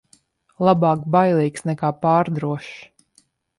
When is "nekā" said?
1.73-1.93